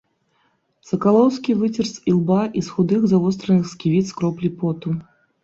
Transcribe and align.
Сакалоўскі 0.91 1.55
выцер 1.59 1.85
з 1.89 1.95
ілба 2.13 2.41
і 2.57 2.65
з 2.69 2.73
худых 2.79 3.07
завостраных 3.13 3.69
сківіц 3.75 4.05
кроплі 4.17 4.53
поту. 4.65 4.97